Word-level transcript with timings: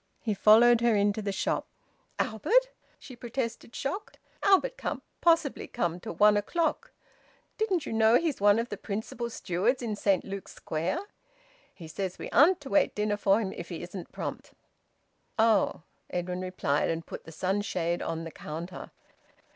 He 0.23 0.33
followed 0.33 0.81
her 0.81 0.95
into 0.95 1.21
the 1.21 1.31
shop. 1.31 1.67
"Albert!" 2.17 2.69
she 2.97 3.15
protested, 3.15 3.75
shocked. 3.75 4.17
"Albert 4.41 4.75
can't 4.75 5.03
possibly 5.21 5.67
come 5.67 5.99
till 5.99 6.15
one 6.15 6.35
o'clock. 6.37 6.89
Didn't 7.59 7.85
you 7.85 7.93
know 7.93 8.17
he's 8.17 8.41
one 8.41 8.57
of 8.57 8.69
the 8.69 8.77
principal 8.77 9.29
stewards 9.29 9.83
in 9.83 9.95
Saint 9.95 10.23
Luke's 10.25 10.55
Square? 10.55 10.97
He 11.75 11.87
says 11.87 12.17
we 12.17 12.31
aren't 12.31 12.59
to 12.61 12.69
wait 12.71 12.95
dinner 12.95 13.15
for 13.15 13.39
him 13.41 13.53
if 13.53 13.69
he 13.69 13.83
isn't 13.83 14.11
prompt." 14.11 14.53
"Oh!" 15.37 15.83
Edwin 16.09 16.41
replied, 16.41 16.89
and 16.89 17.05
put 17.05 17.25
the 17.25 17.31
sunshade 17.31 18.01
on 18.01 18.23
the 18.23 18.31
counter. 18.31 18.89